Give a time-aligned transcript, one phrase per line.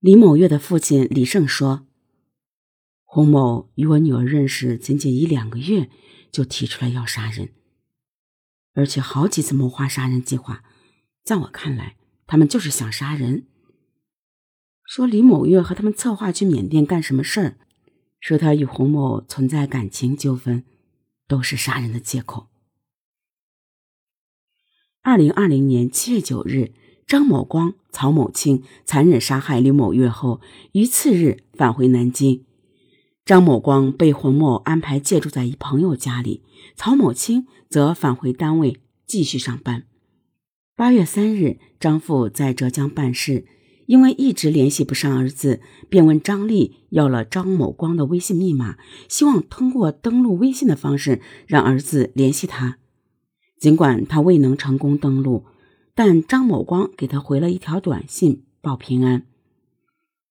[0.00, 1.86] 李某月的父亲李胜说
[3.04, 5.90] ：“洪某与我女儿认识仅仅一两个月，
[6.32, 7.52] 就提出来要杀人，
[8.72, 10.64] 而且好几次谋划杀人计划。
[11.22, 13.46] 在我看来，他们就是想杀人。
[14.86, 17.58] 说李某月和他们策划去缅甸干什么事儿，
[18.18, 20.64] 说他与洪某存在感情纠纷，
[21.28, 22.48] 都是杀人的借口。”
[25.02, 26.72] 二零二零年七月九日。
[27.10, 30.40] 张某光、曹某清残忍杀害李某月后，
[30.70, 32.44] 于次日返回南京。
[33.24, 36.44] 张某光被洪某安排借住在一朋友家里，
[36.76, 38.76] 曹某清则返回单位
[39.08, 39.86] 继续上班。
[40.76, 43.44] 八月三日，张父在浙江办事，
[43.86, 52.78] 因为一直联系不上儿子，便问张丽要了张某光的微信密码，希望通过登录微信的方式让儿子联系他。
[53.58, 55.46] 尽管他未能成功登录。
[56.02, 59.26] 但张某光给他回了一条短信报平安。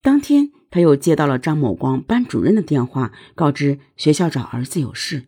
[0.01, 5.25] 当天，他又接到了张某光班主任的电话，告知学校找儿子有事。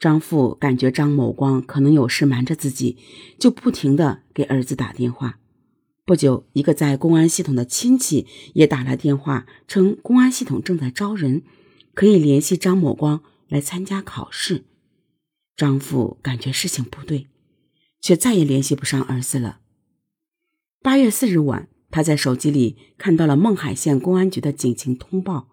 [0.00, 2.98] 张父感觉张某光可能有事瞒着自己，
[3.38, 5.38] 就不停的给儿子打电话。
[6.04, 11.44] 不久，一个在公安系统的亲戚也打来电话，称公安系统正在招人，
[11.94, 14.64] 可以联系张某光来参加考试。
[15.54, 17.28] 张父感觉事情不对。
[18.06, 19.58] 却再也联系不上儿子了。
[20.80, 25.48] 八月四日晚，他在手机里看到了勐海县公安局的警情通报：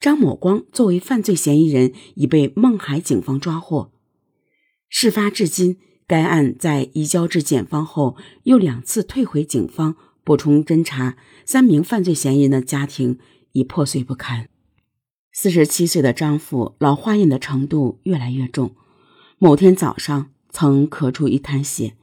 [0.00, 3.92] 张某光作为犯罪嫌疑人已被勐海警方抓获。
[4.88, 5.76] 事发至今，
[6.06, 13.18] 该案在移交至检方后，又两次退回警方补充侦查，三名犯罪嫌疑人的家庭
[13.52, 14.48] 已破碎不堪。
[15.34, 18.74] 四十七岁的张父老化印的程度越来越重。
[19.36, 20.30] 某天早上。
[20.54, 21.96] 曾咳出一滩血。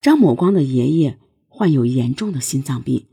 [0.00, 3.06] 张某光的爷爷患有严重的心脏病，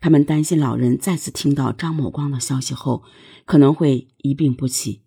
[0.00, 3.04] 他们担心老人再次听到张某光的消息后，
[3.44, 5.02] 可能会一病不起。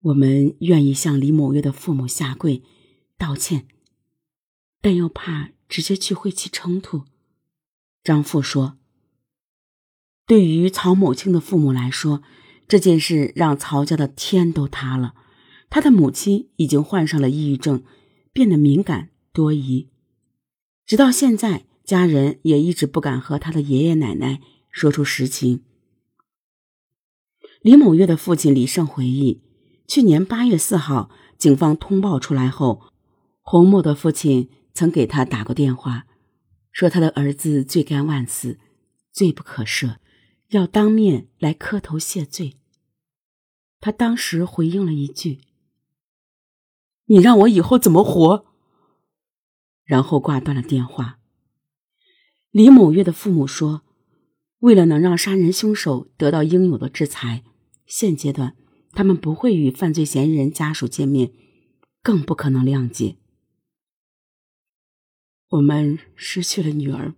[0.00, 2.64] 我们愿意向李某月的父母下跪
[3.16, 3.68] 道歉，
[4.80, 7.04] 但又怕直接去会起冲突。
[8.02, 8.76] 张父说
[10.26, 12.22] ：“对于曹某清的父母来说，
[12.66, 15.14] 这件事让曹家的天都塌了。”
[15.70, 17.84] 他的母亲已经患上了抑郁症，
[18.32, 19.88] 变得敏感多疑，
[20.86, 24.40] 直到现在，家人也一直不敢和他的爷爷奶奶
[24.70, 25.62] 说出实情。
[27.60, 29.42] 李某月的父亲李胜回忆，
[29.86, 32.92] 去年八月四号，警方通报出来后，
[33.42, 36.06] 洪某的父亲曾给他打过电话，
[36.72, 38.58] 说他的儿子罪该万死，
[39.12, 39.96] 罪不可赦，
[40.48, 42.54] 要当面来磕头谢罪。
[43.80, 45.40] 他当时回应了一句。
[47.10, 48.44] 你让我以后怎么活？
[49.84, 51.18] 然后挂断了电话。
[52.50, 53.80] 李某月的父母说
[54.60, 57.44] ：“为了能让杀人凶手得到应有的制裁，
[57.86, 58.54] 现阶段
[58.92, 61.32] 他们不会与犯罪嫌疑人家属见面，
[62.02, 63.16] 更不可能谅解。
[65.48, 67.14] 我们失去了女儿，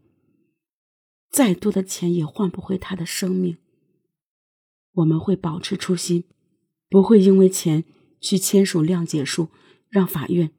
[1.33, 3.57] 再多的钱也换不回她的生命。
[4.93, 6.23] 我们会保持初心，
[6.89, 7.83] 不会因为钱
[8.21, 9.49] 去签署谅解书。”
[9.91, 10.53] 让法院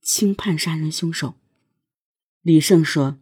[0.00, 1.34] 轻判杀人凶手。
[2.42, 3.18] 李胜说：“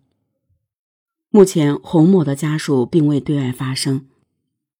[1.31, 4.06] 目前洪某的家属并未对外发声。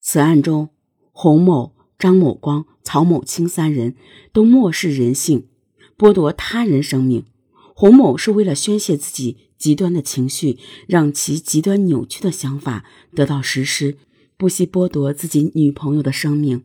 [0.01, 0.69] 此案中，
[1.11, 3.97] 洪某、张某光、曹某清三人
[4.33, 5.49] 都漠视人性，
[5.97, 7.25] 剥夺他人生命。
[7.75, 12.85] 洪某是为了宣泄自己极端的情绪，让其极端扭曲的想法
[13.15, 13.97] 得到实施，
[14.37, 16.63] 不惜剥夺自己女朋友的生命。”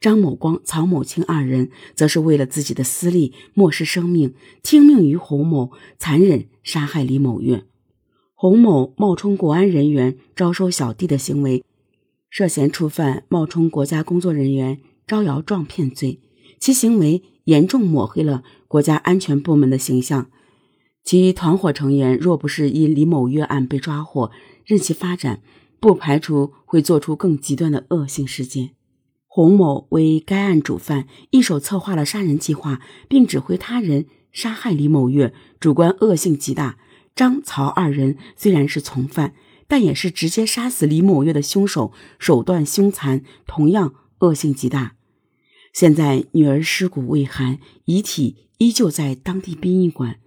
[0.00, 7.64] 张某光、曹某清二人则是为了自己的私利，漠视生命，听命于洪某，残忍杀害李某月。
[8.34, 11.64] 洪某冒充国安人员招收小弟的行为，
[12.30, 16.20] 涉嫌触犯冒充国家工作人员招摇撞骗罪，
[16.60, 20.30] 其行为严重抹黑了国家安全部门的形象。
[21.02, 24.30] 其团伙成员若不是因李某月案被抓获，
[24.64, 25.42] 任其发展，
[25.80, 28.70] 不排除会做出更极端的恶性事件。
[29.38, 36.76] 洪某为该案主犯，一手策划了杀人计划，并指挥他人杀害李某月，主观恶性极大。
[37.14, 39.34] 张、曹二人虽然是从犯，
[39.68, 44.96] 但也是直接杀死李某月的凶手，手段凶残，同样恶性极大。
[45.72, 50.18] 现在女儿尸骨未寒，遗体依旧在当地殡仪馆。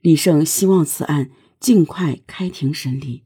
[0.00, 1.28] 李胜希望此案
[1.60, 3.24] 尽快开庭审理。